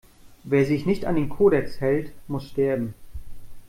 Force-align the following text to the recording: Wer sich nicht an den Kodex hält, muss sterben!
Wer 0.45 0.65
sich 0.65 0.87
nicht 0.87 1.05
an 1.05 1.13
den 1.15 1.29
Kodex 1.29 1.79
hält, 1.79 2.11
muss 2.27 2.49
sterben! 2.49 2.95